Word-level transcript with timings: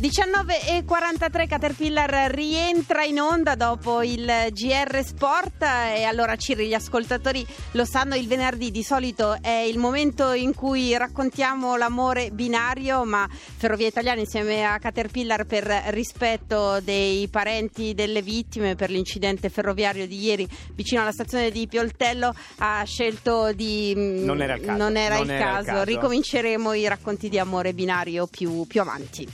19.43 0.00 1.46
Caterpillar 1.46 2.32
rientra 2.32 3.04
in 3.04 3.20
onda 3.20 3.54
dopo 3.54 4.02
il 4.02 4.24
GR 4.50 5.04
Sport 5.04 5.62
e 5.62 6.04
allora 6.04 6.36
Ciri, 6.36 6.68
gli 6.68 6.72
ascoltatori 6.72 7.46
lo 7.72 7.84
sanno, 7.84 8.14
il 8.14 8.26
venerdì 8.26 8.70
di 8.70 8.82
solito 8.82 9.36
è 9.42 9.50
il 9.50 9.76
momento 9.76 10.32
in 10.32 10.54
cui 10.54 10.96
raccontiamo 10.96 11.76
l'amore 11.76 12.30
binario, 12.30 13.04
ma 13.04 13.28
Ferrovia 13.30 13.88
Italiana 13.88 14.20
insieme 14.20 14.64
a 14.64 14.78
Caterpillar 14.78 15.44
per 15.44 15.66
rispetto 15.88 16.80
dei 16.80 17.28
parenti 17.28 17.92
delle 17.92 18.22
vittime 18.22 18.76
per 18.76 18.88
l'incidente 18.88 19.50
ferroviario 19.50 20.06
di 20.06 20.18
ieri 20.18 20.48
vicino 20.72 21.02
alla 21.02 21.12
stazione 21.12 21.50
di 21.50 21.66
Pioltello 21.66 22.34
ha 22.58 22.82
scelto 22.84 23.52
di... 23.52 23.92
mm, 23.94 24.24
Non 24.24 24.40
era 24.40 24.54
il 24.54 24.60
caso. 24.62 24.72
Era, 24.72 24.82
Non 24.82 24.92
il, 24.92 24.96
era 24.96 25.18
il 25.18 25.28
caso. 25.28 25.64
caso. 25.66 25.84
Ricominceremo 25.84 26.72
i 26.72 26.88
racconti 26.88 27.28
di 27.28 27.38
amore 27.38 27.74
binario 27.74 28.26
più, 28.26 28.66
più 28.66 28.80
avanti. 28.80 29.28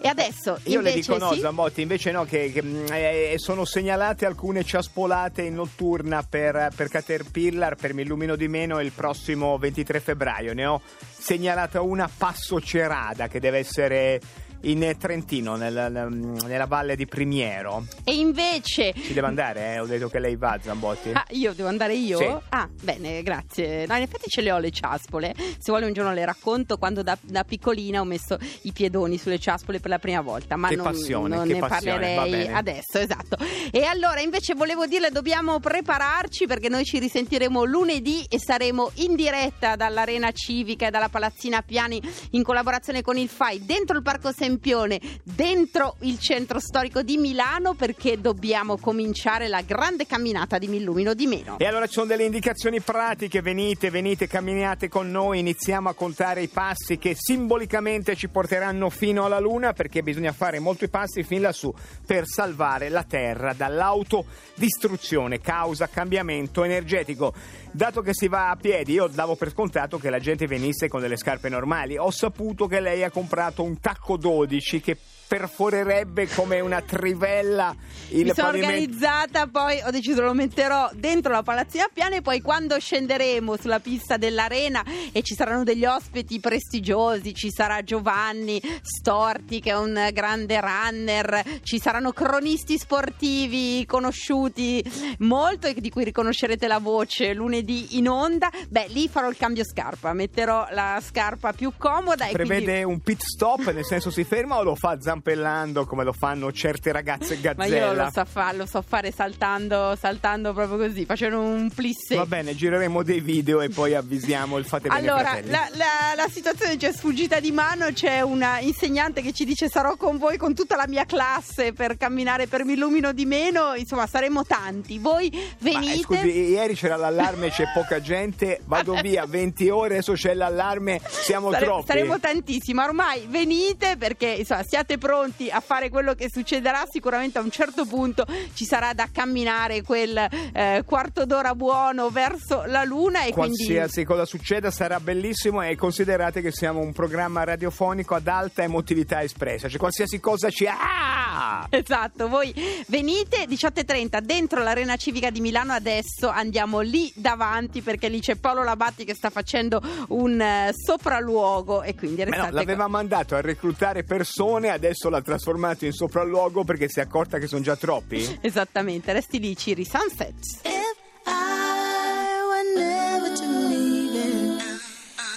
E 0.00 0.06
adesso 0.06 0.60
Io 0.64 0.80
le 0.80 0.92
dico 0.92 1.18
no, 1.18 1.32
sì? 1.32 1.40
Zambotti, 1.40 1.82
invece 1.82 2.12
no, 2.12 2.24
che, 2.24 2.52
che, 2.52 3.32
eh, 3.32 3.38
sono 3.38 3.64
segnalate 3.64 4.26
alcune 4.26 4.62
ciaspolate 4.62 5.42
in 5.42 5.54
notturna 5.54 6.22
per, 6.22 6.70
per 6.74 6.88
Caterpillar, 6.88 7.74
per 7.74 7.94
Mi 7.94 8.02
illumino 8.02 8.36
di 8.36 8.46
meno 8.46 8.80
il 8.80 8.92
prossimo 8.92 9.58
23 9.58 9.98
febbraio. 10.00 10.54
Ne 10.54 10.66
ho 10.66 10.80
segnalata 11.10 11.80
una 11.80 12.08
Passo 12.14 12.60
Cerada 12.60 13.26
che 13.26 13.40
deve 13.40 13.58
essere 13.58 14.20
in 14.62 14.96
Trentino, 14.98 15.56
nel- 15.56 15.88
nel- 15.90 16.08
nella 16.46 16.66
valle 16.66 16.96
di 16.96 17.06
Primiero. 17.06 17.84
E 18.04 18.14
invece 18.16 18.92
Ci 18.94 19.12
deve 19.12 19.26
andare, 19.26 19.74
eh? 19.74 19.78
Ho 19.80 19.86
detto 19.86 20.08
che 20.08 20.18
lei 20.18 20.36
va, 20.36 20.58
Zambotti. 20.60 21.10
Ah, 21.12 21.24
io 21.30 21.52
devo 21.54 21.68
andare 21.68 21.94
io? 21.94 22.18
Sì. 22.18 22.34
Ah, 22.50 22.68
bene, 22.82 23.22
grazie. 23.22 23.86
No, 23.86 23.96
in 23.96 24.02
effetti 24.02 24.28
ce 24.28 24.40
le 24.40 24.52
ho 24.52 24.58
le 24.58 24.70
ciaspole. 24.70 25.34
Se 25.36 25.70
vuole 25.70 25.86
un 25.86 25.92
giorno 25.92 26.12
le 26.12 26.24
racconto 26.24 26.76
quando 26.78 27.02
da, 27.02 27.16
da 27.22 27.44
piccolina 27.44 28.00
ho 28.00 28.04
messo 28.04 28.36
i 28.62 28.72
piedoni 28.72 29.18
sulle 29.18 29.38
ciaspole 29.38 29.80
per 29.80 29.90
la 29.90 29.98
prima 29.98 30.20
volta. 30.20 30.56
Ma 30.56 30.68
Che 30.68 30.76
non, 30.76 30.84
passione, 30.86 31.36
non 31.36 31.46
che 31.46 31.52
ne 31.54 31.58
passione, 31.60 32.14
parlerei 32.14 32.48
adesso, 32.48 32.98
esatto. 32.98 33.36
E 33.70 33.84
allora 33.84 34.20
invece 34.20 34.54
volevo 34.54 34.86
dirle 34.86 35.10
dobbiamo 35.10 35.60
prepararci 35.60 36.46
perché 36.46 36.68
noi 36.68 36.84
ci 36.84 36.98
risentiremo 36.98 37.64
lunedì 37.64 38.24
e 38.28 38.38
saremo 38.40 38.90
in 38.96 39.14
diretta 39.14 39.76
dall'Arena 39.76 40.32
Civica 40.32 40.86
e 40.86 40.90
dalla 40.90 41.08
Palazzina 41.08 41.62
Piani 41.62 42.00
in 42.30 42.42
collaborazione 42.42 43.02
con 43.02 43.16
il 43.16 43.28
FAI 43.28 43.64
dentro 43.64 43.96
il 43.96 44.02
Parco 44.02 44.32
Sempione, 44.48 44.98
dentro 45.22 45.96
il 46.00 46.18
centro 46.18 46.58
storico 46.58 47.02
di 47.02 47.18
Milano 47.18 47.74
perché 47.74 48.18
dobbiamo 48.18 48.78
cominciare 48.78 49.46
la 49.46 49.60
grande 49.60 50.06
camminata 50.06 50.56
di 50.56 50.68
Mi 50.68 50.78
illumino 50.78 51.12
di 51.12 51.26
meno. 51.26 51.58
E 51.58 51.66
allora 51.66 51.86
ci 51.86 51.92
sono 51.92 52.06
delle 52.06 52.24
indicazioni 52.24 52.80
pratiche, 52.80 53.42
venite, 53.42 53.90
venite, 53.90 54.26
camminate 54.26 54.88
con 54.88 55.10
noi, 55.10 55.40
iniziamo 55.40 55.90
a 55.90 55.94
contare 55.94 56.40
i 56.40 56.48
passi 56.48 56.96
che 56.96 57.14
simbolicamente 57.14 58.16
ci 58.16 58.28
porteranno 58.28 58.88
fino 58.88 59.26
alla 59.26 59.38
Luna 59.38 59.74
perché 59.74 60.02
bisogna 60.02 60.32
fare 60.32 60.60
molti 60.60 60.88
passi 60.88 61.24
fin 61.24 61.42
lassù 61.42 61.70
per 62.06 62.24
salvare 62.26 62.88
la 62.88 63.02
Terra 63.02 63.52
dall'autodistruzione 63.52 65.40
causa 65.40 65.88
cambiamento 65.88 66.64
energetico. 66.64 67.34
Dato 67.70 68.00
che 68.00 68.14
si 68.14 68.28
va 68.28 68.48
a 68.48 68.56
piedi, 68.56 68.92
io 68.92 69.08
davo 69.08 69.36
per 69.36 69.50
scontato 69.50 69.98
che 69.98 70.08
la 70.08 70.18
gente 70.18 70.46
venisse 70.46 70.88
con 70.88 71.02
delle 71.02 71.18
scarpe 71.18 71.50
normali, 71.50 71.98
ho 71.98 72.10
saputo 72.10 72.66
che 72.66 72.80
lei 72.80 73.04
ha 73.04 73.10
comprato 73.10 73.62
un 73.62 73.78
tacco 73.78 74.16
12 74.46 74.80
che 74.80 74.96
perforerebbe 75.28 76.26
come 76.28 76.60
una 76.60 76.80
trivella 76.80 77.76
il 78.10 78.24
Mi 78.24 78.32
sono 78.32 78.48
pavimento. 78.48 78.72
organizzata, 78.72 79.46
poi 79.46 79.80
ho 79.84 79.90
deciso 79.90 80.22
lo 80.22 80.32
metterò 80.32 80.88
dentro 80.94 81.30
la 81.30 81.42
palazzina 81.42 81.88
piana 81.92 82.16
e 82.16 82.22
poi 82.22 82.40
quando 82.40 82.78
scenderemo 82.78 83.56
sulla 83.58 83.80
pista 83.80 84.16
dell'arena 84.16 84.82
e 85.12 85.22
ci 85.22 85.34
saranno 85.34 85.62
degli 85.62 85.84
ospiti 85.84 86.40
prestigiosi, 86.40 87.34
ci 87.34 87.50
sarà 87.50 87.82
Giovanni 87.82 88.60
Storti 88.80 89.60
che 89.60 89.70
è 89.70 89.76
un 89.76 90.08
grande 90.12 90.58
runner, 90.60 91.60
ci 91.62 91.78
saranno 91.78 92.12
cronisti 92.12 92.78
sportivi 92.78 93.84
conosciuti 93.84 94.82
molto 95.18 95.66
e 95.66 95.74
di 95.74 95.90
cui 95.90 96.04
riconoscerete 96.04 96.66
la 96.66 96.78
voce 96.78 97.34
lunedì 97.34 97.98
in 97.98 98.08
onda, 98.08 98.50
beh 98.68 98.86
lì 98.88 99.08
farò 99.08 99.28
il 99.28 99.36
cambio 99.36 99.64
scarpa, 99.64 100.14
metterò 100.14 100.66
la 100.70 100.98
scarpa 101.04 101.52
più 101.52 101.72
comoda 101.76 102.26
e 102.26 102.32
Prevede 102.32 102.64
quindi... 102.64 102.84
un 102.84 103.00
pit 103.00 103.20
stop, 103.22 103.70
nel 103.72 103.84
senso 103.84 104.10
si 104.10 104.24
ferma 104.24 104.56
o 104.56 104.62
lo 104.62 104.74
fa 104.74 104.96
zampellando 105.22 105.84
come 105.84 106.04
lo 106.04 106.12
fanno 106.12 106.50
certe 106.52 106.92
ragazze 106.92 107.38
Ma 107.56 107.64
io 107.66 107.72
gazzella? 107.74 108.04
lo 108.04 108.10
so, 108.12 108.24
fa- 108.24 108.52
lo 108.52 108.66
so 108.66 108.82
fare 108.82 109.10
saltando, 109.10 109.96
saltando 110.00 110.52
proprio 110.52 110.78
così, 110.78 111.04
facendo 111.04 111.40
un 111.40 111.70
plissé. 111.74 112.14
Va 112.16 112.26
bene, 112.26 112.54
gireremo 112.54 113.02
dei 113.02 113.20
video 113.20 113.60
e 113.60 113.68
poi 113.68 113.94
avvisiamo 113.94 114.56
il 114.58 114.64
fate 114.64 114.88
bene 114.88 115.00
Allora, 115.08 115.38
la, 115.44 115.68
la- 115.74 116.14
la 116.16 116.28
situazione 116.30 116.78
ci 116.78 116.86
è 116.86 116.92
sfuggita 116.92 117.40
di 117.40 117.50
mano, 117.50 117.86
c'è 117.92 118.20
una 118.20 118.60
insegnante 118.60 119.20
che 119.22 119.32
ci 119.32 119.44
dice 119.44 119.68
sarò 119.68 119.96
con 119.96 120.18
voi 120.18 120.36
con 120.36 120.54
tutta 120.54 120.76
la 120.76 120.86
mia 120.86 121.04
classe 121.04 121.72
per 121.72 121.96
camminare 121.96 122.46
per 122.46 122.64
mi 122.64 122.72
illumino 122.74 123.12
di 123.12 123.24
meno, 123.26 123.74
insomma 123.74 124.06
saremo 124.06 124.44
tanti, 124.44 124.98
voi 124.98 125.30
Ma, 125.32 125.38
venite... 125.58 125.92
eh, 125.94 126.02
scusi, 126.02 126.28
ieri 126.50 126.74
c'era 126.74 126.96
l'allarme, 126.96 127.50
c'è 127.50 127.64
poca 127.74 128.00
gente, 128.00 128.60
vado 128.66 128.94
via 129.02 129.26
20 129.26 129.68
ore, 129.70 129.94
adesso 129.94 130.12
c'è 130.12 130.34
l'allarme, 130.34 131.00
siamo 131.08 131.50
Sare- 131.50 131.64
troppi. 131.64 131.86
saremo 131.86 132.18
tantissimi, 132.20 132.74
ma 132.74 132.84
ormai 132.84 133.26
venite 133.28 133.96
perché 133.98 134.26
insomma, 134.28 134.62
siate 134.62 134.96
pronti 134.98 135.06
a 135.50 135.60
fare 135.60 135.88
quello 135.88 136.14
che 136.14 136.28
succederà. 136.30 136.84
Sicuramente 136.90 137.38
a 137.38 137.42
un 137.42 137.50
certo 137.50 137.84
punto 137.86 138.26
ci 138.54 138.64
sarà 138.64 138.92
da 138.92 139.08
camminare 139.10 139.82
quel 139.82 140.16
eh, 140.52 140.82
quarto 140.84 141.24
d'ora 141.24 141.54
buono 141.54 142.10
verso 142.10 142.64
la 142.66 142.84
luna 142.84 143.24
e 143.24 143.32
quindi 143.32 143.64
Qualsiasi 143.64 144.04
cosa 144.04 144.24
succeda 144.24 144.70
sarà 144.70 145.00
bellissimo 145.00 145.62
e 145.62 145.76
considerate 145.76 146.40
che 146.40 146.52
siamo 146.52 146.80
un 146.80 146.92
programma 146.92 147.44
radiofonico 147.44 148.14
ad 148.14 148.26
alta 148.26 148.62
emotività 148.62 149.22
espressa, 149.22 149.68
cioè 149.68 149.78
qualsiasi 149.78 150.20
cosa 150.20 150.50
ci... 150.50 150.66
Ah! 150.66 151.66
Esatto, 151.70 152.28
voi 152.28 152.52
venite 152.88 153.44
18.30 153.44 154.20
dentro 154.20 154.62
l'Arena 154.62 154.96
Civica 154.96 155.30
di 155.30 155.40
Milano 155.40 155.72
adesso 155.72 156.28
andiamo 156.28 156.80
lì 156.80 157.12
davanti 157.14 157.80
perché 157.80 158.08
lì 158.08 158.20
c'è 158.20 158.36
Paolo 158.36 158.64
Labatti 158.64 159.04
che 159.04 159.14
sta 159.14 159.30
facendo 159.30 159.80
un 160.08 160.40
eh, 160.40 160.70
sopralluogo 160.72 161.82
e 161.82 161.94
quindi 161.94 162.24
Ma 162.24 162.24
no, 162.24 162.30
restate 162.30 162.54
l'aveva 162.54 162.88
mandato 162.88 163.36
a 163.36 163.40
reclutare 163.40 164.02
persone, 164.02 164.70
adesso 164.70 164.97
l'ha 165.08 165.22
trasformato 165.22 165.84
in 165.84 165.92
sopralluogo 165.92 166.64
perché 166.64 166.88
si 166.88 166.98
è 166.98 167.02
accorta 167.02 167.38
che 167.38 167.46
sono 167.46 167.62
già 167.62 167.76
troppi? 167.76 168.38
Esattamente, 168.40 169.12
resti 169.12 169.38
lì 169.38 169.56
Ciri 169.56 169.84
Sunset. 169.84 170.34
If 170.64 170.96
I 171.26 172.42
were 172.48 172.74
never 172.74 173.32
to 173.36 173.44
leave 173.68 174.14
it, 174.16 174.62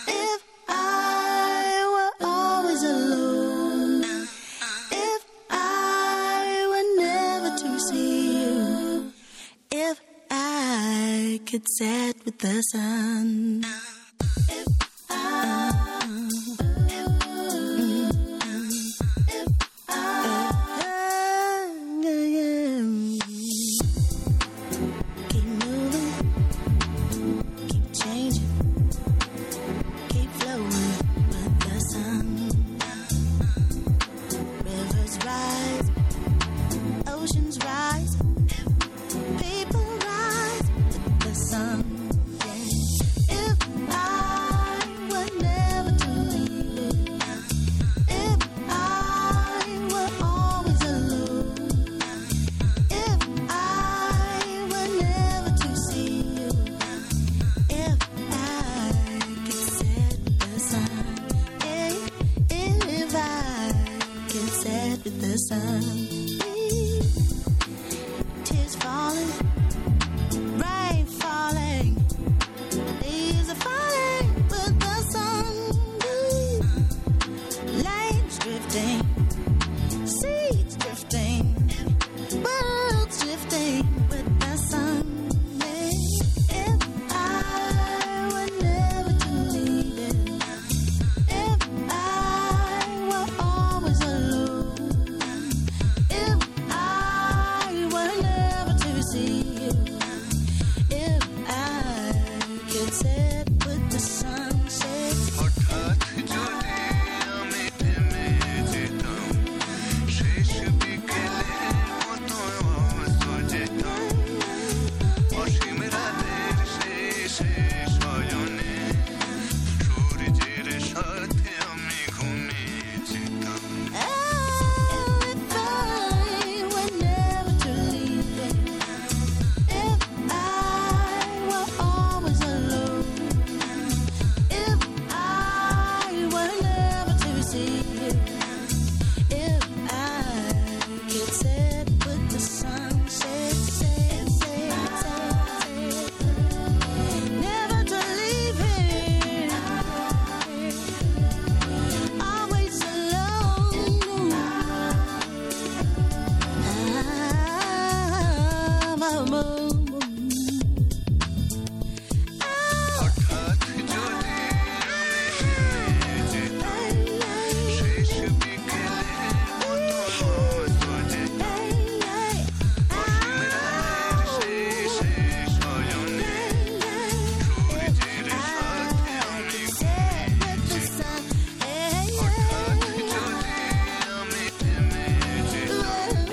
if 0.07 0.41
I 0.67 1.83
were 1.93 2.11
always 2.27 2.81
alone, 2.83 4.03
if 4.89 5.25
I 5.49 6.65
were 6.67 6.95
never 6.97 7.53
to 7.59 7.79
see 7.79 8.41
you, 8.43 9.11
if 9.69 10.01
I 10.31 11.39
could 11.45 11.67
sit 11.77 12.25
with 12.25 12.39
the 12.39 12.61
sun. 12.71 13.63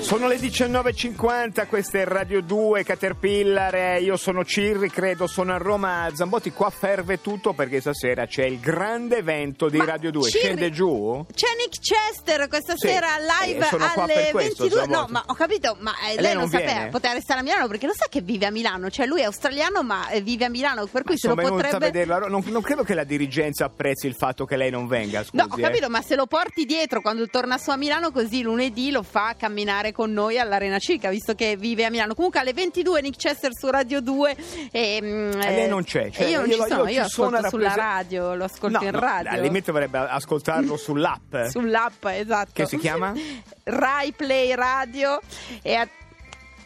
Sono 0.09 0.27
le 0.27 0.37
19.50, 0.37 1.67
questa 1.67 1.99
è 1.99 2.03
Radio 2.03 2.41
2 2.41 2.83
Caterpillar, 2.83 3.75
eh, 3.75 4.01
io 4.01 4.17
sono 4.17 4.43
Cirri, 4.43 4.89
credo, 4.89 5.27
sono 5.27 5.53
a 5.53 5.57
Roma 5.57 6.09
Zambotti, 6.11 6.51
qua 6.51 6.71
ferve 6.71 7.21
tutto 7.21 7.53
perché 7.53 7.79
stasera 7.79 8.25
c'è 8.25 8.43
il 8.43 8.59
grande 8.59 9.17
evento 9.17 9.69
di 9.69 9.77
Ma 9.77 9.85
Radio 9.85 10.09
2, 10.09 10.29
Cirri- 10.31 10.45
scende 10.45 10.71
giù? 10.71 11.23
C'è 11.31 11.49
Nick 11.59 11.77
Chester 11.79 12.47
questa 12.47 12.73
Sì, 12.75 12.87
sera 12.87 13.09
live 13.19 13.63
eh, 13.63 13.67
sono 13.69 13.87
qua 13.93 14.03
alle 14.05 14.13
per 14.15 14.31
questo, 14.31 14.63
22. 14.63 14.69
Zambotti. 14.69 14.99
No, 14.99 15.07
ma 15.11 15.23
ho 15.27 15.33
capito, 15.35 15.77
ma 15.79 15.91
eh, 15.99 16.15
lei 16.15 16.23
lei, 16.23 16.33
non 16.33 16.41
non 16.41 16.49
sapeva, 16.49 16.87
poteva 16.87 17.13
restare 17.13 17.39
a 17.41 17.43
Milano 17.43 17.67
perché 17.67 17.85
lo 17.85 17.93
sa 17.93 18.07
che 18.09 18.21
vive 18.21 18.47
a 18.47 18.51
Milano, 18.51 18.89
cioè 18.89 19.05
lui 19.05 19.21
è 19.21 19.25
australiano 19.25 19.83
ma 19.83 20.09
eh, 20.09 20.21
vive 20.21 20.45
a 20.45 20.49
Milano, 20.49 20.87
per 20.87 21.03
cui 21.03 21.19
se 21.19 21.27
lo 21.27 21.35
potrebbe 21.35 22.05
non, 22.05 22.43
non 22.47 22.61
credo 22.63 22.81
che 22.81 22.95
la 22.95 23.03
dirigenza 23.03 23.65
apprezzi 23.65 24.07
il 24.07 24.15
fatto 24.15 24.45
che 24.45 24.57
lei 24.57 24.71
non 24.71 24.87
venga, 24.87 25.21
scusi. 25.23 25.37
No, 25.37 25.43
ho 25.51 25.55
capito, 25.55 25.85
eh. 25.85 25.89
ma 25.89 26.01
se 26.01 26.15
lo 26.15 26.25
porti 26.25 26.65
dietro 26.65 26.99
quando 26.99 27.27
torna 27.27 27.59
su 27.59 27.69
a 27.69 27.75
Milano, 27.75 28.11
così 28.11 28.41
lunedì 28.41 28.89
lo 28.89 29.03
fa 29.03 29.35
camminare 29.37 29.97
con 29.99 30.13
noi 30.13 30.39
all'Arena 30.39 30.79
Civica, 30.79 31.09
visto 31.09 31.35
che 31.35 31.57
vive 31.57 31.83
a 31.83 31.89
Milano. 31.89 32.13
Comunque 32.15 32.39
alle 32.39 32.53
22 32.53 33.01
Nick 33.01 33.17
Chester 33.17 33.51
su 33.53 33.67
Radio 33.69 33.99
2. 33.99 34.33
E, 34.71 34.99
mm, 35.01 35.31
E 35.41 35.49
lei 35.55 35.67
non 35.67 35.83
c'è, 35.83 36.09
cioè, 36.09 36.25
e 36.25 36.29
io 36.29 36.39
non 36.39 36.47
io- 36.47 36.53
ci 36.53 36.59
io 36.61 36.67
sono, 36.67 36.87
io, 36.87 37.07
sono 37.09 37.27
ascolto 37.35 37.45
a 37.45 37.49
sulla 37.49 37.73
radio, 37.75 38.33
lo 38.35 38.43
ascolto 38.45 38.79
No, 38.79 38.85
in 38.85 38.91
no, 38.93 38.99
radio. 39.01 39.31
al 39.31 39.41
limite 39.41 39.65
dovrebbe 39.73 39.97
ascoltarlo 39.97 40.77
sull'app. 40.77 41.35
Sull'app, 41.51 42.05
esatto. 42.05 42.51
Che 42.53 42.65
si 42.65 42.77
chiama? 42.77 43.11
Rai 43.63 44.13
Play 44.13 44.55
Radio. 44.55 45.19
E 45.61 45.75
a- 45.75 45.89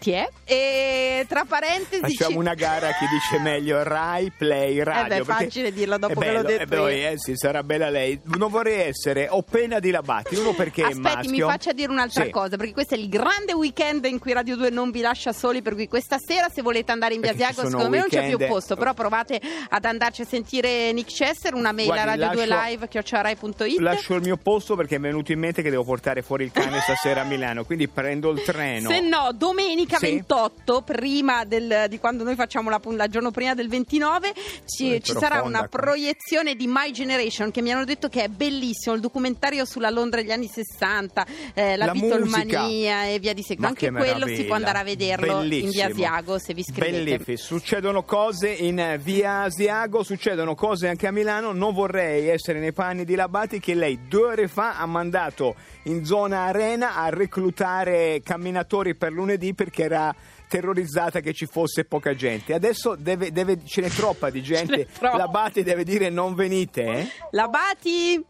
Chi 0.03 0.11
è? 0.11 0.27
E 0.43 1.25
tra 1.29 1.45
parentesi. 1.47 2.01
Facciamo 2.01 2.31
ci- 2.31 2.37
una 2.37 2.53
gara 2.55 2.89
a 2.89 2.91
chi 2.91 3.05
dice 3.07 3.41
meglio 3.41 3.81
Rai, 3.83 4.31
Play, 4.37 4.83
Radio. 4.83 5.01
Eh 5.15 5.19
beh, 5.19 5.23
perché 5.25 5.43
facile 5.45 5.71
dirlo 5.71 5.97
dopo 5.97 6.19
è 6.19 6.23
che 6.25 6.31
l'ho 6.31 6.41
bello, 6.43 6.57
detto 6.57 6.87
eh, 6.87 7.11
eh, 7.11 7.13
sì, 7.17 7.33
sarà 7.35 7.63
bella 7.63 7.89
lei. 7.89 8.19
Non 8.37 8.49
vorrei 8.51 8.81
essere 8.81 9.27
o 9.29 9.41
pena 9.43 9.79
di 9.79 9.91
Labati, 9.91 10.35
uno 10.35 10.53
perché 10.53 10.81
è 10.81 10.85
Aspetti, 10.87 10.99
maschio. 11.01 11.31
mi 11.31 11.39
faccia 11.39 11.71
dire 11.71 11.89
un'altra 11.91 12.25
Sì. 12.25 12.29
cosa, 12.31 12.57
perché 12.57 12.73
questo 12.73 12.95
è 12.95 12.97
il 12.97 13.07
grande 13.07 13.53
weekend 13.53 14.03
in 14.05 14.19
cui 14.19 14.33
Radio 14.33 14.57
2 14.57 14.69
non 14.69 14.91
vi 14.91 14.99
lascia 14.99 15.31
soli, 15.31 15.61
per 15.61 15.73
cui 15.73 15.87
questa 15.87 16.17
sera 16.19 16.49
se 16.49 16.61
volete 16.61 16.91
andare 16.91 17.13
in 17.13 17.21
ci 17.23 17.29
sono 17.53 17.69
secondo 17.69 17.89
me 17.89 17.97
non 17.99 18.07
c'è 18.09 18.27
più 18.27 18.37
posto, 18.45 18.75
però 18.75 18.93
provate 18.93 19.39
ad 19.69 19.85
andarci 19.85 20.21
a 20.23 20.25
sentire 20.25 20.91
Nick 20.91 21.11
Chester, 21.13 21.53
una 21.53 21.71
mail 21.71 21.89
a 21.91 21.93
Guardi, 22.03 22.19
radio 22.19 22.31
2 22.35 22.45
lascio- 22.45 22.67
live 22.69 22.87
chiocciorai.it. 22.89 23.79
Lascio 23.79 24.15
il 24.15 24.21
mio 24.21 24.35
posto 24.37 24.75
perché 24.75 24.99
mi 24.99 25.05
è 25.07 25.09
venuto 25.09 25.31
in 25.31 25.39
mente 25.39 25.61
che 25.61 25.69
devo 25.69 25.83
portare 25.85 26.21
fuori 26.21 26.43
il 26.43 26.51
cane 26.51 26.79
stasera 26.81 27.21
a 27.21 27.23
Milano, 27.23 27.63
quindi 27.63 27.87
prendo 27.87 28.29
il 28.31 28.41
treno. 28.43 28.89
Se 28.89 28.99
no, 28.99 29.29
domenica 29.33 29.92
Sì. 29.97 30.11
28, 30.11 30.81
prima 30.81 31.45
del- 31.45 31.85
di 31.89 31.99
quando 31.99 32.23
noi 32.23 32.35
facciamo 32.35 32.69
la 32.69 32.81
il 32.83 33.05
giorno 33.09 33.31
prima 33.31 33.53
del 33.53 33.69
29, 33.69 34.33
ci, 34.65 35.01
ci 35.01 35.13
sarà 35.13 35.41
una 35.41 35.67
qua. 35.67 35.79
proiezione 35.79 36.55
di 36.55 36.67
My 36.67 36.91
Generation 36.91 37.51
che 37.51 37.61
mi 37.61 37.71
hanno 37.71 37.85
detto 37.85 38.09
che 38.09 38.23
è 38.23 38.27
bellissimo, 38.27 38.95
il 38.95 39.01
documentario 39.01 39.65
sulla 39.65 39.89
Londra 39.89 40.21
degli 40.21 40.31
anni 40.31 40.47
60, 40.47 41.25
eh, 41.53 41.77
la, 41.77 41.85
La 41.85 41.91
Beatlemania 41.93 43.05
e 43.07 43.19
via 43.19 43.33
di 43.33 43.41
seguito. 43.41 43.67
Anche 43.67 43.87
che 43.89 43.93
quello 43.93 44.27
si 44.27 44.43
può 44.45 44.55
andare 44.55 44.79
a 44.79 44.83
vederlo 44.83 45.31
in 45.33 45.39
Bellissimo. 45.39 45.71
via 45.71 45.85
Asiago 45.87 46.39
se 46.39 46.53
vi 46.53 46.59
iscrivete. 46.61 47.17
Bellissimo. 47.17 47.37
Succedono 47.37 48.03
cose 48.03 48.49
in 48.49 48.79
eh, 48.79 48.97
via 48.97 49.41
Asiago, 49.41 50.03
succedono 50.03 50.55
cose 50.55 50.87
anche 50.87 51.07
a 51.07 51.11
Milano. 51.11 51.51
Non 51.51 51.73
vorrei 51.73 52.27
essere 52.27 52.59
nei 52.59 52.73
panni 52.73 53.05
di 53.05 53.15
Labati 53.15 53.59
che 53.59 53.73
lei 53.73 54.07
due 54.07 54.27
ore 54.27 54.47
fa 54.47 54.77
ha 54.77 54.85
mandato 54.85 55.55
in 55.83 56.05
zona 56.05 56.41
arena 56.45 56.95
a 56.95 57.09
reclutare 57.09 58.21
camminatori 58.23 58.95
per 58.95 59.11
lunedì 59.11 59.53
perché 59.53 59.82
era 59.83 60.15
terrorizzata 60.47 61.19
che 61.19 61.33
ci 61.33 61.45
fosse 61.45 61.85
poca 61.85 62.13
gente. 62.13 62.53
Adesso 62.53 62.95
deve, 62.95 63.31
deve- 63.31 63.65
ce 63.65 63.81
n'è 63.81 63.89
troppa 63.89 64.29
di 64.29 64.41
gente. 64.43 64.85
troppa. 64.87 65.17
Labati 65.17 65.63
deve 65.63 65.83
dire 65.83 66.09
non 66.09 66.35
venite. 66.35 66.81
eh? 66.83 67.07
La 67.31 67.47
Bati? 67.47 68.23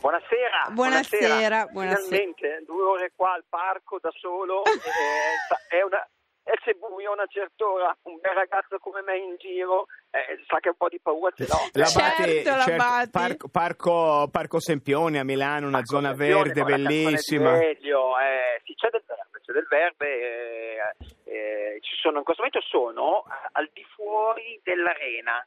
Buonasera, 0.00 0.68
Buonasera, 0.72 1.66
buonasera. 1.72 2.02
Finalmente 2.02 2.62
due 2.66 2.82
ore 2.82 3.12
qua 3.16 3.32
al 3.32 3.44
parco 3.48 3.98
da 4.02 4.10
solo, 4.20 4.62
è 5.68 5.80
una, 5.82 6.06
e 6.54 6.58
se 6.62 6.74
buio 6.74 7.10
a 7.10 7.14
una 7.14 7.26
certa 7.26 7.66
ora, 7.66 7.96
un 8.02 8.18
bel 8.20 8.32
ragazzo 8.32 8.78
come 8.78 9.02
me 9.02 9.16
in 9.18 9.34
giro, 9.38 9.86
eh, 10.10 10.38
sa 10.46 10.60
che 10.60 10.68
un 10.68 10.76
po' 10.76 10.88
di 10.88 11.00
paura 11.02 11.32
ce 11.34 11.46
l'ho. 11.48 11.58
Labate, 11.72 12.44
Certo, 12.44 12.70
Labate. 12.70 13.10
parco, 13.10 13.48
parco, 13.48 14.28
Parco 14.30 14.60
Sempione 14.60 15.18
a 15.18 15.24
Milano, 15.24 15.66
una 15.66 15.84
zona 15.84 16.10
Attenzione, 16.10 16.52
verde 16.52 16.62
bellissima. 16.62 17.56
Sveglio, 17.56 18.16
eh, 18.20 18.60
sì, 18.64 18.74
c'è 18.74 18.88
del 18.90 19.02
verde, 19.04 19.40
c'è 19.44 19.52
del 19.52 19.66
verde, 19.68 20.06
eh, 20.06 20.94
eh, 21.24 21.78
ci 21.80 21.96
sono, 22.00 22.18
in 22.18 22.24
questo 22.24 22.42
momento 22.44 22.64
sono 22.68 23.24
al 23.52 23.68
di 23.72 23.84
fuori 23.94 24.60
dell'arena. 24.62 25.44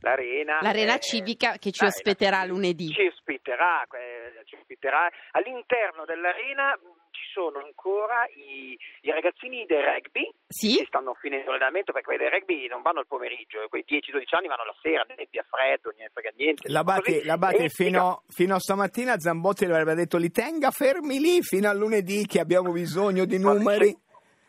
L'arena, 0.00 0.58
L'arena 0.60 0.96
eh, 0.96 1.00
civica 1.00 1.56
che 1.56 1.70
ci 1.70 1.82
ospiterà 1.84 2.44
lunedì. 2.44 2.88
Ci 2.92 3.06
ospiterà, 3.06 3.84
eh, 3.84 4.44
ci 4.44 4.54
ospiterà. 4.56 5.08
All'interno 5.30 6.04
dell'arena 6.04 6.78
ci 7.14 7.30
sono 7.32 7.58
ancora 7.64 8.26
i, 8.34 8.76
i 9.02 9.10
ragazzini 9.10 9.64
del 9.66 9.82
rugby 9.82 10.28
Sì? 10.48 10.76
che 10.78 10.84
stanno 10.86 11.14
finendo 11.14 11.50
l'allenamento 11.52 11.92
perché 11.92 12.08
quelli 12.08 12.22
del 12.24 12.32
rugby 12.32 12.66
non 12.66 12.82
vanno 12.82 12.98
al 13.00 13.06
pomeriggio, 13.06 13.64
quei 13.68 13.84
10-12 13.88 14.34
anni 14.36 14.48
vanno 14.48 14.64
la 14.64 14.74
sera, 14.82 15.04
nebbia, 15.16 15.44
freddo, 15.48 15.92
frega 16.12 16.30
niente. 16.36 16.68
Labate, 16.70 17.12
Così. 17.14 17.24
Labate 17.24 17.64
E- 17.64 17.68
fino, 17.68 18.22
fino 18.28 18.54
a 18.56 18.58
stamattina 18.58 19.18
Zambotti 19.18 19.66
le 19.66 19.72
avrebbe 19.72 19.94
detto 19.94 20.16
li 20.18 20.30
tenga 20.30 20.70
fermi 20.70 21.18
lì 21.20 21.40
fino 21.42 21.68
a 21.68 21.72
lunedì 21.72 22.26
che 22.26 22.40
abbiamo 22.40 22.72
bisogno 22.72 23.24
di 23.24 23.38
numeri. 23.38 23.96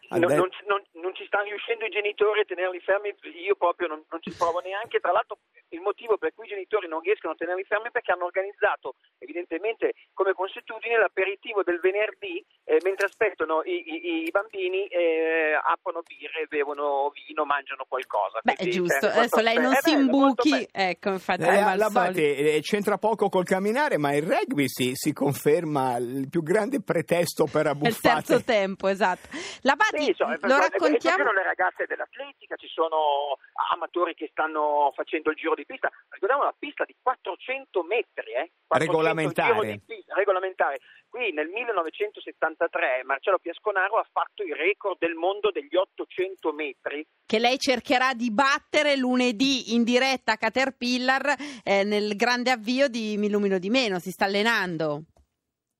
Ha 0.10 0.17
Non, 0.19 0.29
non- 0.34 0.50
non- 0.67 0.84
non 1.05 1.13
ci 1.13 1.25
stanno 1.29 1.45
riuscendo 1.53 1.85
i 1.85 1.89
genitori 1.93 2.41
a 2.41 2.45
tenerli 2.50 2.79
fermi, 2.81 3.13
io 3.45 3.53
proprio 3.55 3.88
non, 3.88 4.01
non 4.09 4.21
ci 4.21 4.33
provo 4.33 4.59
neanche. 4.59 5.00
Tra 5.00 5.12
l'altro, 5.13 5.38
il 5.69 5.81
motivo 5.81 6.17
per 6.17 6.33
cui 6.33 6.45
i 6.45 6.50
genitori 6.50 6.88
non 6.88 7.01
riescono 7.01 7.33
a 7.33 7.35
tenerli 7.38 7.63
fermi 7.63 7.88
è 7.89 7.91
perché 7.91 8.12
hanno 8.12 8.25
organizzato, 8.25 8.95
evidentemente, 9.19 9.93
come 10.13 10.33
consuetudine, 10.33 10.97
l'aperitivo 10.97 11.62
del 11.62 11.79
venerdì, 11.79 12.43
eh, 12.65 12.79
mentre 12.83 13.05
aspettano 13.05 13.62
i, 13.63 13.77
i- 13.85 14.24
i 14.25 14.31
bambini, 14.31 14.88
eh, 14.88 15.53
aprono 15.62 16.01
birre, 16.01 16.47
bevono 16.50 17.12
vino, 17.13 17.45
mangiano 17.45 17.85
qualcosa. 17.88 18.39
Beh, 18.41 18.53
è 18.53 18.55
Quindi, 18.55 18.75
giusto, 18.75 19.05
eh, 19.05 19.13
molto 19.13 19.19
adesso 19.19 19.41
lei 19.41 19.57
non 19.62 19.74
si 19.75 19.91
bello, 19.91 20.01
imbuchi, 20.01 20.67
ecco, 20.71 21.09
infatti, 21.09 21.41
Eh, 21.43 21.75
Labate 21.75 22.35
eh, 22.55 22.62
c'entra 22.62 22.97
poco 22.97 23.29
col 23.29 23.45
camminare, 23.45 23.97
ma 23.97 24.13
il 24.15 24.24
rugby 24.24 24.67
si, 24.67 24.91
si 24.95 25.13
conferma 25.13 25.97
il 25.97 26.27
più 26.29 26.41
grande 26.41 26.81
pretesto 26.81 27.45
per 27.45 27.67
È 27.67 27.69
il 27.88 28.00
terzo 28.00 28.43
tempo, 28.43 28.88
esatto. 28.88 29.27
La 29.62 29.75
Bati, 29.75 30.05
Sì, 30.05 30.13
so, 30.15 30.25
lo 30.25 30.35
e- 30.35 30.59
e- 30.96 31.00
raccontiamo? 31.00 31.18
ci 31.18 31.24
sono 31.24 31.32
le 31.32 31.44
ragazze 31.44 31.86
dell'atletica, 31.86 32.56
ci 32.56 32.68
sono 32.68 33.38
amatori 33.72 34.14
che 34.16 34.28
stanno 34.32 34.92
facendo 34.96 35.30
il 35.32 35.36
giro 35.36 35.56
di 35.56 35.66
pista. 35.66 35.90
Ricordiamo 36.10 36.44
una 36.44 36.56
pista 36.58 36.86
di 36.86 36.96
400 37.02 37.84
metri, 37.84 38.32
eh? 38.32 38.52
400 38.68 38.78
Regolamentare. 38.78 39.54
giro 39.54 39.66
di 39.66 39.82
pista, 39.86 40.14
regolamentare. 40.16 40.80
Qui 41.10 41.32
nel 41.32 41.48
1973 41.48 43.04
Marcello 43.06 43.40
Piasconaro 43.40 43.98
ha 43.98 44.08
fatto 44.12 44.44
il 44.44 44.56
record 44.56 44.98
del 45.00 45.14
mondo 45.16 45.52
degli 45.52 45.75
800 45.75 46.52
metri. 46.54 47.06
che 47.25 47.40
lei 47.40 47.58
cercherà 47.58 48.14
di 48.14 48.32
battere 48.32 48.96
lunedì 48.96 49.74
in 49.74 49.84
diretta 49.84 50.34
a 50.34 50.38
Caterpillar 50.38 51.36
eh, 51.64 51.84
nel 51.84 52.16
grande 52.16 52.52
avvio 52.52 52.88
di 52.88 53.18
Mi 53.18 53.28
illumino 53.28 53.58
di 53.58 53.70
meno, 53.70 54.00
si 54.00 54.12
sta 54.12 54.25
allenando. 54.25 55.04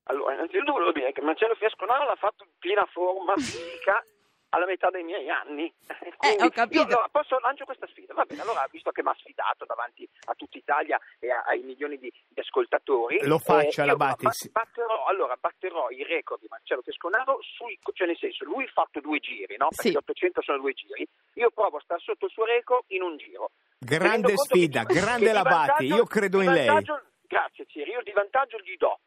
Allora, 0.08 0.34
innanzitutto 0.34 0.72
volevo 0.74 0.92
dire 0.92 1.12
che 1.12 1.22
Marcello 1.22 1.56
Piasconaro 1.56 2.06
l'ha 2.06 2.16
fatto 2.16 2.44
in 2.44 2.50
piena 2.60 2.86
forma 2.92 3.34
fisica 3.38 4.04
alla 4.50 4.66
metà 4.66 4.90
dei 4.90 5.04
miei 5.04 5.30
anni. 5.30 5.74
Quindi 6.18 6.44
ho 6.44 6.50
capito. 6.50 6.82
io, 6.82 6.88
allora, 6.88 7.08
posso 7.12 7.38
lancio 7.40 7.66
questa 7.66 7.88
sfida? 7.88 8.14
Va 8.14 8.24
bene, 8.26 8.42
allora 8.42 8.66
visto 8.72 8.92
che 8.92 9.04
mi 9.04 9.10
ha 9.10 9.16
sfidato 9.20 9.66
davanti 9.66 10.08
a 10.26 10.34
tutta 10.36 10.58
Italia 10.58 11.00
e 11.20 11.30
a- 11.32 11.44
ai 11.48 11.62
milioni 11.62 11.98
di, 11.98 12.12
di 12.30 12.40
ascoltatori, 12.40 13.20
Lo 13.26 13.40
faccia, 13.40 13.82
io 13.84 13.88
Labati, 13.92 14.24
ba- 14.24 14.32
sì. 14.32 14.50
batterò, 14.50 15.06
allora, 15.06 15.36
batterò 15.40 15.90
il 15.90 16.06
record 16.06 16.40
di 16.42 16.48
Marcello 16.50 16.82
Piasconaro 16.82 17.40
sul, 17.42 17.78
cioè 17.94 18.08
nel 18.08 18.18
senso, 18.18 18.46
lui 18.46 18.64
ha 18.64 18.72
fatto 18.72 19.00
due 19.02 19.20
giri, 19.20 19.58
no? 19.58 19.68
Perché 19.70 19.84
Sì. 19.90 19.92
gli 19.92 19.98
800 19.98 20.42
sono 20.42 20.58
due 20.60 20.74
giri. 20.74 21.08
Io 21.34 21.50
provo 21.52 21.78
a 21.78 21.82
stare 21.82 22.00
sotto 22.02 22.26
il 22.26 22.32
suo 22.32 22.46
record 22.46 22.84
in 22.88 23.02
un 23.02 23.18
giro. 23.18 23.52
Grande 23.78 24.38
sfida, 24.38 24.84
che 24.86 24.94
grande 25.00 25.26
che 25.28 25.32
Labati, 25.34 25.68
vantaggio- 25.68 25.96
io 25.96 26.06
credo 26.06 26.42
in 26.42 26.52
lei. 26.52 26.84
Grazie 27.28 27.66
Ciri, 27.66 27.92
io 27.92 28.02
di 28.04 28.12
vantaggio 28.12 28.58
gli 28.60 28.78
do 28.78 29.00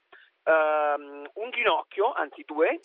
ehm, 0.48 1.30
un 1.34 1.50
ginocchio, 1.50 2.12
anzi 2.12 2.42
due, 2.46 2.80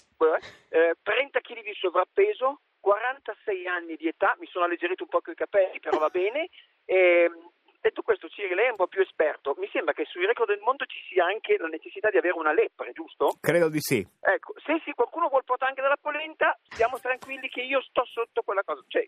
eh, 0.69 0.95
30 1.01 1.39
kg 1.39 1.61
di 1.63 1.73
sovrappeso, 1.73 2.59
46 2.79 3.67
anni 3.67 3.95
di 3.95 4.07
età, 4.07 4.35
mi 4.39 4.47
sono 4.47 4.65
alleggerito 4.65 5.03
un 5.03 5.09
po' 5.09 5.21
con 5.21 5.33
i 5.33 5.37
capelli, 5.37 5.79
però 5.79 5.97
va 5.97 6.09
bene. 6.09 6.49
E, 6.85 7.31
detto 7.79 8.01
questo, 8.01 8.27
Ciri, 8.27 8.53
lei 8.53 8.67
è 8.67 8.69
un 8.71 8.75
po' 8.75 8.87
più 8.87 9.01
esperto. 9.01 9.55
Mi 9.57 9.69
sembra 9.71 9.93
che 9.93 10.05
sui 10.05 10.25
record 10.25 10.49
del 10.49 10.59
mondo 10.59 10.85
ci 10.85 10.99
sia 11.07 11.25
anche 11.25 11.57
la 11.57 11.67
necessità 11.67 12.09
di 12.09 12.17
avere 12.17 12.37
una 12.37 12.53
lepre, 12.53 12.91
giusto? 12.91 13.37
Credo 13.39 13.69
di 13.69 13.79
sì. 13.79 14.05
Ecco, 14.19 14.53
se 14.65 14.81
sì, 14.83 14.91
qualcuno 14.91 15.29
vuol 15.29 15.43
portare 15.43 15.71
anche 15.71 15.81
della 15.81 15.99
polenta, 15.99 16.57
stiamo 16.67 16.99
tranquilli 16.99 17.47
che 17.47 17.61
io 17.61 17.81
sto 17.81 18.03
sotto 18.05 18.41
quella 18.41 18.63
cosa. 18.63 18.83
Cioè, 18.87 19.05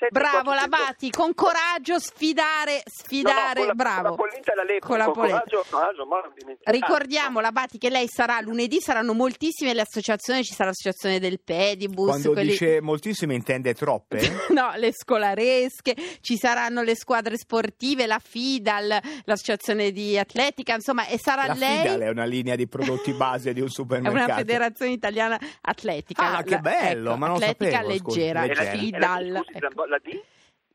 1,43,7. 0.00 0.08
Bravo 0.10 0.54
Labati, 0.54 1.10
con 1.10 1.34
coraggio 1.34 1.98
sfidare, 1.98 2.82
sfidare, 2.84 3.60
No, 3.60 3.66
no, 3.66 3.66
con 3.66 3.66
la- 3.66 3.74
bravo. 3.74 4.00
Con 4.02 4.10
la 4.10 4.16
polenta 4.16 4.54
la 4.54 4.62
lepre. 4.62 4.78
Con 4.88 4.98
la 4.98 5.04
coraggio, 5.06 5.64
coraggio, 5.70 6.06
dimenticare. 6.36 6.76
Ricordiamo 6.76 7.40
Labati 7.40 7.78
che 7.78 7.90
lei 7.90 8.06
sarà 8.08 8.40
lunedì, 8.40 8.80
saranno 8.80 9.12
moltissime 9.14 9.74
le 9.74 9.82
associazioni, 9.82 10.42
ci 10.44 10.54
sarà 10.54 10.70
l'associazione 10.70 11.18
del 11.18 11.40
Pedibus, 11.40 12.06
Quando 12.08 12.32
quelli- 12.32 12.50
dice 12.50 12.80
moltissime 12.80 13.34
intende 13.34 13.74
troppe? 13.74 14.18
No, 14.50 14.72
le 14.76 14.92
scolaresche, 14.92 15.94
ci 16.20 16.36
saranno 16.36 16.82
le 16.82 16.96
squadre 16.96 17.36
sportive 17.36 18.06
la 18.06 18.18
FIDAL, 18.22 19.00
l'associazione 19.24 19.90
di 19.92 20.18
atletica, 20.18 20.74
insomma, 20.74 21.06
e 21.06 21.18
sarà 21.18 21.46
La 21.46 21.54
lei 21.54 21.78
Fidal 21.82 22.00
è 22.00 22.08
una 22.08 22.24
linea 22.24 22.56
di 22.56 22.66
prodotti 22.66 23.12
base 23.12 23.52
di 23.52 23.60
un 23.60 23.66
è 23.68 23.70
supermercato. 23.70 24.24
una 24.24 24.34
federazione 24.36 24.92
italiana 24.92 25.38
atletica. 25.60 26.22
Ah, 26.26 26.30
La- 26.32 26.42
che 26.42 26.58
bello, 26.58 27.10
ecco, 27.10 27.18
ma 27.18 27.26
non 27.28 27.36
atletica 27.36 27.70
sapevo, 27.82 27.88
leggera, 27.88 28.40
leggera. 28.42 28.60
E 28.60 28.64
la 28.64 28.72
la 28.72 28.78
FIDAL. 28.78 29.42
scusi, 29.44 29.56
ecco. 29.56 29.84
La 29.90 29.98
D? 29.98 30.20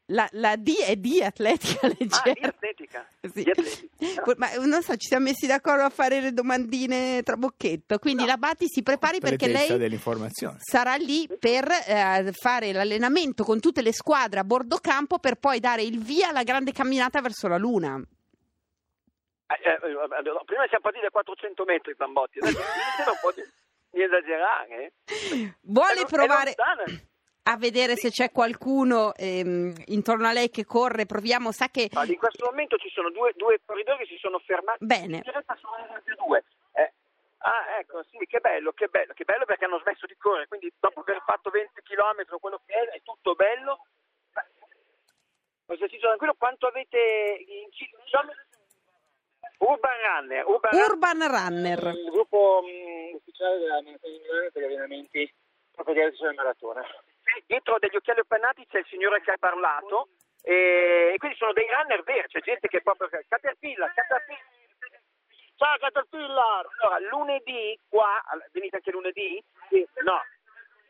La, 0.10 0.28
la 0.34 0.56
D 0.56 0.78
è 0.86 0.96
di 0.98 1.24
atletica 1.24 1.88
Ah, 1.88 1.90
di 1.90 1.96
leggera. 2.00 2.48
atletica. 2.48 3.08
Sì. 3.22 3.42
Di 3.44 3.50
atletica. 3.50 4.34
Ma 4.38 4.54
non 4.64 4.84
so, 4.84 4.96
ci 4.98 5.08
siamo 5.08 5.24
messi 5.26 5.48
d'accordo 5.48 5.82
a 5.84 5.90
fare 5.90 6.22
le 6.22 6.32
domandine 6.32 7.24
tra 7.24 7.36
bocchetto. 7.38 7.98
Quindi 7.98 8.24
la 8.26 8.38
Batti 8.38 8.68
si 8.68 8.84
prepari 8.84 9.20
perché 9.20 9.48
lei 9.48 9.68
sarà 10.60 10.94
lì 10.96 11.28
per 11.40 11.68
eh, 11.88 12.32
fare 12.34 12.72
l'allenamento 12.72 13.44
con 13.44 13.60
tutte 13.60 13.82
le 13.82 13.92
squadre 13.94 14.42
a 14.42 14.44
bordo 14.44 14.78
campo 14.78 15.18
per 15.18 15.36
poi 15.38 15.60
dare 15.60 15.82
il 15.82 15.98
via 16.00 16.30
alla 16.30 16.44
grande 16.44 16.72
camminata 16.72 17.20
verso 17.22 17.48
la 17.48 17.58
Luna. 17.58 17.96
Eh, 19.48 19.60
eh, 19.64 19.74
eh, 19.74 19.78
prima 20.46 20.66
siamo 20.68 20.82
partiti 20.84 21.04
da 21.04 21.10
400 21.10 21.64
metri. 21.66 21.96
Adesso 21.98 22.60
po' 23.22 23.32
di, 23.34 23.42
di 23.90 24.04
esagerare. 24.04 24.94
eh. 25.06 25.56
Vuole 25.62 26.02
È 26.02 26.04
è 26.04 26.06
provare 26.06 26.54
lontana. 26.56 26.84
A 27.48 27.58
vedere 27.58 27.96
se 27.96 28.10
c'è 28.10 28.32
qualcuno 28.32 29.14
ehm, 29.14 29.74
intorno 29.88 30.28
a 30.28 30.32
lei 30.32 30.50
che 30.50 30.66
corre? 30.66 31.06
Proviamo, 31.06 31.52
sa 31.52 31.70
che... 31.70 31.90
Allora, 31.94 32.12
in 32.12 32.18
questo 32.18 32.46
momento 32.46 32.76
ci 32.78 32.90
sono 32.90 33.12
due, 33.12 33.34
due 33.36 33.62
corridori 33.64 34.00
che 34.00 34.14
si 34.14 34.18
sono 34.18 34.40
fermati. 34.40 34.84
Bene. 34.84 35.18
In 35.18 35.32
realtà 35.32 35.56
sono 35.62 35.74
altri 35.94 36.16
due. 36.16 36.44
Eh, 36.74 36.92
Ah, 37.46 37.78
ecco, 37.78 38.04
sì, 38.10 38.18
che 38.26 38.40
bello, 38.40 38.72
che 38.72 38.88
bello, 38.88 39.14
che 39.14 39.24
bello 39.24 39.46
perché 39.46 39.66
hanno 39.66 39.78
smesso 39.78 40.08
di 40.08 40.16
correre, 40.18 40.48
quindi 40.48 40.74
dopo 40.80 41.02
aver 41.02 41.22
fatto 41.24 41.52
20 41.52 41.80
km 41.84 42.40
quello 42.40 42.60
che 42.66 42.74
è, 42.74 42.98
è 42.98 43.02
tutto 43.04 43.36
bello. 43.36 43.86
Ho 45.68 45.74
esercizio 45.74 46.08
tranquillo, 46.08 46.34
quanto 46.40 46.66
avete 46.66 46.98
in 47.46 47.70
chilometri? 47.70 48.42
Urban 49.60 49.98
Runner, 50.02 50.46
Urban, 50.48 50.74
Urban 50.74 51.28
Runner. 51.28 51.94
il 51.96 52.10
gruppo 52.10 52.64
mh, 52.66 53.16
ufficiale 53.18 53.60
della 53.60 53.82
Milano 53.82 53.98
per 54.52 54.62
gli 54.62 54.66
allenamenti 54.66 55.34
proprio 55.72 56.10
di 56.10 56.16
sulla 56.16 56.34
maratona. 56.34 56.82
Dietro 57.46 57.78
degli 57.80 57.96
occhiali 57.96 58.20
appannati 58.20 58.66
c'è 58.68 58.80
il 58.80 58.86
signore 58.88 59.22
che 59.22 59.32
ha 59.32 59.38
parlato 59.38 60.10
e, 60.42 61.16
quindi 61.18 61.38
sono 61.38 61.54
dei 61.54 61.68
runner 61.68 62.04
veri, 62.04 62.28
c'è 62.28 62.40
gente 62.42 62.68
che 62.68 62.78
è 62.78 62.82
proprio 62.82 63.10
Caterpillar, 63.10 63.94
Caterpillar. 63.94 64.54
Ciao 65.56 65.78
Caterpillar! 65.78 66.68
Allora, 66.80 67.00
lunedì 67.10 67.80
qua, 67.90 68.22
venite 68.52 68.76
anche 68.78 68.92
lunedì? 68.92 69.44
Sì. 69.70 69.88
No. 70.04 70.22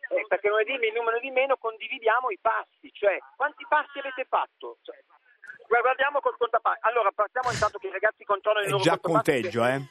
Eh, 0.09 0.25
perché 0.27 0.49
lunedì, 0.49 0.73
il 0.73 0.93
numero 0.93 1.19
di 1.19 1.31
meno, 1.31 1.57
condividiamo 1.57 2.29
i 2.29 2.37
passi, 2.39 2.91
cioè 2.93 3.17
quanti 3.35 3.65
passi 3.67 3.99
avete 3.99 4.25
fatto? 4.25 4.77
Cioè, 4.83 4.95
guardiamo 5.67 6.19
col 6.19 6.37
contapassi. 6.37 6.79
Allora, 6.81 7.11
partiamo 7.11 7.51
intanto 7.51 7.79
che 7.79 7.87
i 7.87 7.91
ragazzi 7.91 8.23
controllano 8.23 8.65
il 8.65 8.67
È 8.67 8.71
loro 8.71 8.83
già 8.83 8.99
contapassi. 8.99 9.31
conteggio, 9.31 9.65
eh? 9.65 9.81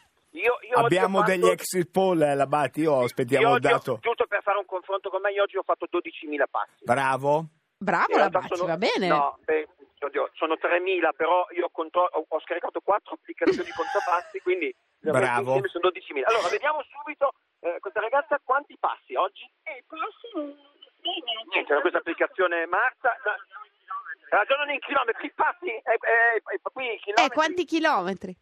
Abbiamo 0.74 1.18
fatto- 1.20 1.30
degli 1.30 1.48
exit 1.48 1.90
poll, 1.90 2.22
eh, 2.22 2.34
la 2.34 2.46
Batti, 2.46 2.80
io 2.80 3.00
aspettiamo 3.02 3.44
io 3.44 3.50
il 3.50 3.54
oggi 3.56 3.66
ho- 3.66 3.70
dato. 3.76 3.98
giusto 4.00 4.26
per 4.26 4.42
fare 4.42 4.58
un 4.58 4.66
confronto 4.66 5.10
con 5.10 5.20
me, 5.20 5.30
io 5.32 5.42
oggi 5.42 5.56
ho 5.56 5.62
fatto 5.62 5.86
12.000 5.88 6.46
passi. 6.46 6.84
Bravo. 6.84 7.46
Bravo 7.76 8.16
la 8.16 8.30
Bacci, 8.30 8.54
sono- 8.56 8.68
va 8.68 8.76
bene. 8.78 9.08
No, 9.08 9.36
beh, 9.44 9.68
oddio, 10.00 10.30
sono 10.34 10.56
3.000, 10.56 11.12
però 11.12 11.46
io 11.50 11.68
contro- 11.70 12.08
ho, 12.10 12.24
ho 12.26 12.40
scaricato 12.40 12.80
quattro 12.80 13.14
applicazioni 13.14 13.68
contapassi, 13.76 14.40
quindi 14.40 14.74
Bravo. 15.00 15.60
sono 15.68 15.90
12.000. 15.90 16.24
Allora, 16.30 16.48
vediamo 16.48 16.80
subito 16.82 17.32
eh, 17.60 17.76
questa 17.80 18.00
ragazza 18.00 18.40
quanti 18.42 18.76
passi 18.78 19.14
oggi? 19.16 19.44
Niente, 21.52 21.74
da 21.74 21.80
questa 21.80 21.98
applicazione 21.98 22.66
Marta. 22.66 23.14
no, 23.24 23.32
Ragionano 24.30 24.72
in 24.72 24.80
chilometri, 24.80 25.30
passi, 25.34 25.68
eh, 25.68 25.82
eh, 25.84 26.36
eh, 26.36 26.60
qui 26.72 26.84
i 26.86 26.98
chilometri. 26.98 27.24
Eh, 27.24 27.28
quanti 27.30 27.64
chilometri? 27.64 28.36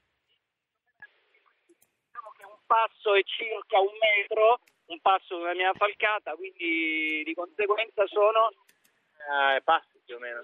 Passo 2.72 3.14
è 3.14 3.22
circa 3.24 3.78
un 3.80 3.92
metro, 4.00 4.60
un 4.86 5.00
passo 5.00 5.36
della 5.36 5.54
mia 5.54 5.72
falcata, 5.76 6.32
quindi 6.34 7.22
di 7.24 7.34
conseguenza 7.34 8.06
sono 8.06 8.48
eh, 8.48 9.60
passi 9.62 10.00
più 10.06 10.16
o 10.16 10.18
meno. 10.18 10.40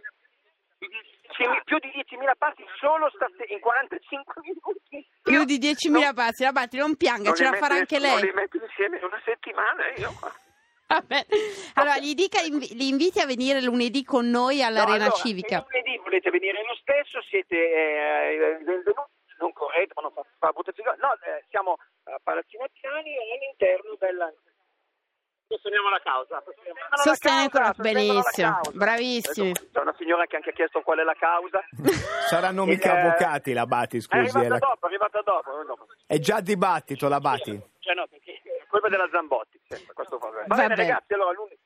Più 0.79 1.79
di 1.81 1.91
10.000 1.91 2.33
passi 2.39 2.65
solo 2.79 3.11
stasera, 3.11 3.53
in 3.53 3.59
45 3.61 4.43
minuti. 4.45 5.09
Più 5.23 5.45
di 5.45 5.59
10.000 5.59 6.15
passi. 6.15 6.45
La 6.45 6.53
Batti, 6.53 6.77
non 6.77 6.97
pianga, 6.97 7.31
Non 7.31 7.35
ce 7.35 7.45
la 7.45 7.53
farà 7.55 7.75
anche 7.75 7.99
Non 7.99 8.09
lei. 8.09 8.23
li 8.23 8.33
metto 8.33 8.59
insieme 8.63 8.99
in 8.99 9.05
una 9.05 9.21
settimana 9.25 9.89
io. 9.97 10.13
Vabbè. 10.87 11.27
Allora, 11.75 11.99
gli 11.99 12.15
dica, 12.15 12.41
invi- 12.41 12.75
li 12.75 12.89
inviti 12.89 13.21
a 13.21 13.27
venire 13.27 13.61
lunedì 13.61 14.05
con 14.05 14.31
noi 14.31 14.63
all'Arena 14.63 14.97
No, 14.97 15.13
allora, 15.13 15.17
Civica. 15.21 15.67
Se 15.69 15.79
lunedì 15.81 15.99
volete 16.03 16.31
venire 16.31 16.65
lo 16.65 16.75
stesso, 16.77 17.21
siete 17.23 17.57
eh, 17.57 18.59
benvenuti, 18.63 19.11
non 19.39 19.53
correte, 19.53 19.93
ma 19.97 20.03
non 20.03 20.13
fa, 20.13 20.23
fa 20.39 20.51
brutte 20.53 20.73
figure. 20.73 20.97
No, 21.01 21.13
eh, 21.15 21.45
siamo 21.49 21.77
a 22.05 22.19
Palazzino 22.23 22.67
Piani 22.73 23.15
e 23.17 23.35
all'interno 23.35 23.95
della... 23.99 24.33
Sosteniamo 25.49 25.89
la 25.89 26.01
causa. 26.01 26.43
La 27.65 27.73
benissimo, 27.79 28.53
causa. 28.53 28.71
bravissimi. 28.75 29.49
Adesso 29.51 29.71
C'è 29.73 29.81
una 29.81 29.95
signora 29.97 30.27
che 30.27 30.37
anche 30.37 30.51
ha 30.51 30.53
chiesto 30.53 30.83
qual 30.83 30.99
è 30.99 31.05
la 31.05 31.15
causa. 31.15 31.65
Saranno 32.29 32.65
Il- 32.65 32.69
mica 32.69 32.93
avvocati 33.01 33.55
la 33.55 33.65
Batti, 33.65 33.97
È 33.97 34.01
scusi. 34.01 34.17
È, 34.17 34.19
arrivata 34.41 34.49
la- 34.49 34.59
dopo, 34.59 34.85
è 34.85 34.89
arrivata 34.89 35.23
dopo. 35.23 35.63
dopo. 35.65 35.87
è 36.07 36.19
già 36.19 36.41
dibattito 36.41 37.09
la 37.09 37.19
Batti. 37.21 37.59
Cioè 37.79 37.95
no, 37.95 38.07
perché 38.09 38.43
è 38.45 38.67
colpa 38.67 38.89
della 38.91 39.09
Zambotti, 39.11 39.59
sempre, 39.67 39.95
questo. 39.95 40.19
Va 40.19 40.29
Va 40.29 40.55
bene 40.55 40.69
bene. 40.75 40.75
ragazzi, 40.75 41.13
allora 41.15 41.33
lunedì. 41.33 41.59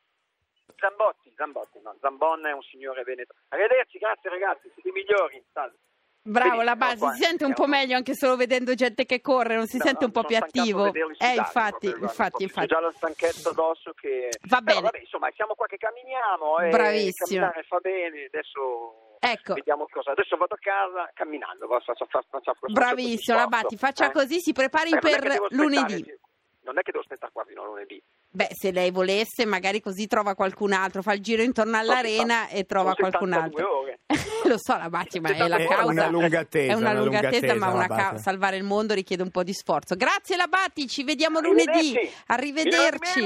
Zambotti, 0.77 1.33
Zambotti, 1.37 1.81
no, 1.83 1.97
Zambon 2.01 2.47
è 2.47 2.53
un 2.53 2.63
signore 2.63 3.03
veneto. 3.03 3.35
Arrivederci, 3.49 3.99
grazie 3.99 4.31
ragazzi, 4.31 4.71
siete 4.75 4.89
i 4.91 4.93
migliori. 4.93 5.45
Salve. 5.53 5.77
Bravo, 6.25 6.63
la 6.63 6.77
Benissimo, 6.77 6.77
base, 6.77 6.99
qua, 6.99 7.13
si 7.15 7.23
sente 7.23 7.45
un 7.45 7.53
po' 7.53 7.67
meglio 7.67 7.97
anche 7.97 8.15
solo 8.15 8.37
vedendo 8.37 8.75
gente 8.75 9.05
che 9.07 9.21
corre, 9.21 9.57
non 9.57 9.67
si 9.67 9.79
No, 9.79 9.85
sente 9.85 10.05
un 10.05 10.13
po' 10.13 10.23
più 10.23 10.37
attivo. 10.37 10.87
Eh, 10.87 11.35
infatti, 11.35 11.89
proprio, 11.89 12.03
infatti, 12.07 12.43
infatti. 12.45 12.67
C'è 12.69 12.75
già 12.75 12.81
la 12.81 12.93
stanchezza 12.93 13.49
addosso 13.51 13.93
che... 13.93 14.29
Va 14.49 14.61
Però, 14.61 14.63
bene. 14.63 14.81
vabbè, 14.83 14.99
insomma, 15.01 15.29
siamo 15.35 15.55
qua 15.55 15.67
che 15.67 15.79
camminiamo 15.79 16.59
e 16.61 16.69
Bravissimo. 16.71 17.27
camminare 17.41 17.63
fa 17.65 17.79
bene, 17.79 18.25
adesso... 18.27 19.17
Ecco. 19.19 19.55
Vediamo 19.55 19.87
cosa. 19.91 20.13
Adesso 20.13 20.37
vado 20.37 20.55
a 20.55 20.59
casa 20.61 21.11
camminando. 21.15 21.67
Faccio, 21.69 21.93
faccio, 22.07 22.27
faccio, 22.29 22.53
Bravissimo, 22.73 23.37
la 23.37 23.47
questo 23.47 23.63
Batti, 23.63 23.77
faccia 23.77 24.07
eh? 24.09 24.13
così, 24.13 24.41
si 24.41 24.53
prepari 24.53 24.91
Eh, 24.91 24.99
che 24.99 25.11
per 25.19 25.37
lunedì. 25.51 25.95
sì. 26.05 26.19
Non 26.65 26.79
è 26.79 26.83
che 26.83 26.91
devo 26.93 27.03
aspettare 27.03 27.31
qua 27.33 27.45
fino 27.45 27.63
a 27.63 27.67
lunedì. 27.67 28.01
Beh, 28.35 28.49
se 28.59 28.73
lei 28.73 28.91
volesse, 28.91 29.45
magari 29.45 29.81
così 29.83 30.07
trova 30.07 30.35
qualcun 30.35 30.73
altro, 30.73 31.03
fa 31.03 31.13
il 31.13 31.21
giro 31.21 31.43
intorno 31.43 31.77
all'arena 31.77 32.49
e 32.49 32.65
trova 32.65 32.95
qualcun 32.95 33.31
72 33.31 33.63
altro. 33.63 33.95
Lo 34.49 34.57
so, 34.59 34.77
la 34.79 34.89
Batti, 34.89 35.21
ma 35.21 35.35
è 35.35 35.47
la 35.49 35.57
È 35.57 35.67
causa. 35.67 35.91
una 35.91 36.09
lunga 36.09 36.41
attesa, 36.41 36.73
È 36.73 36.75
una 36.75 36.95
lunga 36.95 37.19
attesa, 37.19 37.55
ma 37.55 37.71
una 37.71 37.87
ca- 37.87 38.17
salvare 38.17 38.57
il 38.57 38.63
mondo 38.65 38.95
richiede 38.95 39.23
un 39.23 39.31
po' 39.31 39.43
di 39.43 39.53
sforzo. 39.53 39.97
Grazie, 39.97 40.37
la 40.37 40.47
Batti, 40.47 40.89
ci 40.89 41.05
vediamo 41.05 41.41
lunedì. 41.41 41.95
Arrivederci. 42.27 43.23
Arrivederci. 43.23 43.25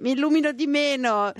Mi 0.00 0.10
illumino 0.12 0.52
di 0.52 0.66
meno. 0.66 1.32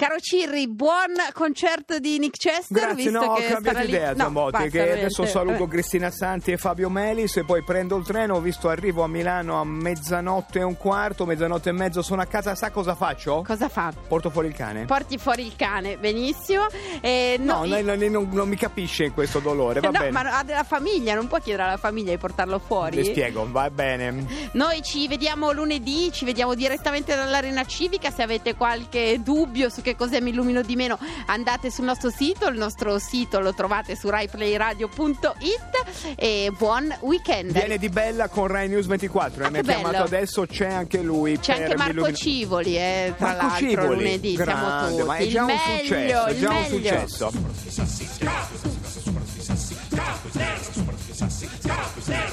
Caro 0.00 0.18
Cirri, 0.18 0.66
buon 0.66 1.12
concerto 1.34 1.98
di 1.98 2.18
Nick 2.18 2.38
Chester. 2.38 2.86
Grazie, 2.86 2.94
visto 2.94 3.10
no, 3.22 3.32
ho 3.32 3.34
che 3.34 3.48
cambiato 3.48 3.76
sarà 3.76 3.80
lì- 3.84 3.90
idea 3.94 4.14
No, 4.14 4.30
basta, 4.30 4.66
che 4.68 4.92
adesso 4.92 5.26
saluto 5.26 5.58
Vabbè. 5.58 5.70
Cristina 5.72 6.10
Santi 6.10 6.52
e 6.52 6.56
Fabio 6.56 6.88
Melis 6.88 7.36
e 7.36 7.44
poi 7.44 7.62
prendo 7.62 7.98
il 7.98 8.06
treno, 8.06 8.36
ho 8.36 8.40
visto 8.40 8.70
arrivo 8.70 9.02
a 9.02 9.08
Milano 9.08 9.60
a 9.60 9.64
mezzanotte 9.66 10.60
e 10.60 10.62
un 10.62 10.78
quarto, 10.78 11.26
mezzanotte 11.26 11.68
e 11.68 11.72
mezzo 11.72 12.00
sono 12.00 12.22
a 12.22 12.24
casa, 12.24 12.54
sa 12.54 12.70
cosa 12.70 12.94
faccio? 12.94 13.42
Cosa 13.46 13.68
fa? 13.68 13.92
Porto 14.08 14.30
fuori 14.30 14.48
il 14.48 14.54
cane. 14.54 14.86
Porti 14.86 15.18
fuori 15.18 15.44
il 15.44 15.54
cane, 15.54 15.98
benissimo. 15.98 16.64
Eh, 17.02 17.36
No, 17.38 17.56
no, 17.58 17.64
lei, 17.64 17.84
lei 17.84 18.08
non, 18.08 18.26
non 18.32 18.48
mi 18.48 18.56
capisce 18.56 19.04
in 19.04 19.12
questo 19.12 19.40
dolore, 19.40 19.80
va 19.80 19.88
no, 19.92 19.98
bene. 19.98 20.10
ma 20.12 20.38
ha 20.38 20.42
della 20.42 20.64
famiglia, 20.64 21.12
non 21.14 21.26
può 21.28 21.36
chiedere 21.40 21.64
alla 21.68 21.76
famiglia 21.76 22.12
di 22.12 22.16
portarlo 22.16 22.58
fuori. 22.58 22.96
Le 22.96 23.04
spiego, 23.04 23.46
va 23.50 23.68
bene. 23.68 24.24
Noi 24.52 24.80
ci 24.82 25.06
vediamo 25.08 25.52
lunedì, 25.52 26.10
ci 26.10 26.24
vediamo 26.24 26.54
direttamente 26.54 27.14
dall'Arena 27.14 27.66
Civica. 27.66 28.10
Se 28.10 28.22
avete 28.22 28.54
qualche 28.54 29.20
dubbio 29.22 29.68
su 29.68 29.82
che 29.82 29.88
che 29.90 29.96
cos'è 29.96 30.20
mi 30.20 30.30
illumino 30.30 30.62
di 30.62 30.76
meno, 30.76 30.98
andate 31.26 31.70
sul 31.70 31.84
nostro 31.84 32.10
sito, 32.10 32.48
il 32.48 32.56
nostro 32.56 32.98
sito 32.98 33.40
lo 33.40 33.52
trovate 33.54 33.94
su 33.96 34.08
raiplayradio.it 34.08 36.14
e 36.16 36.52
buon 36.56 36.96
weekend. 37.00 37.52
Viene 37.52 37.76
di 37.78 37.88
bella 37.88 38.28
con 38.28 38.46
Rai 38.46 38.68
News 38.68 38.86
24, 38.86 39.44
ah, 39.44 39.50
mi 39.50 39.58
ha 39.58 39.62
chiamato 39.62 40.02
adesso, 40.02 40.46
c'è 40.46 40.68
anche 40.68 41.02
lui. 41.02 41.38
C'è 41.38 41.62
anche 41.62 41.76
Marco 41.76 41.92
Illumino... 41.92 42.16
Civoli, 42.16 42.76
eh, 42.76 43.14
tra 43.16 43.26
Marco 43.26 43.42
l'altro 43.42 43.68
Civoli, 43.68 43.96
lunedì 43.96 44.34
grande, 44.34 44.60
siamo 44.60 44.88
tutti. 44.88 45.02
Ma 45.02 45.16
è 45.16 45.26
già 45.26 45.40
il 45.40 45.42
un 45.44 45.46
meglio, 45.46 45.82
successo, 45.82 46.26
è 46.26 46.38
già 46.38 46.50
meglio. 46.50 46.58
un 46.58 46.66
successo. 46.66 47.32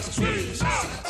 Sì. 0.09 1.06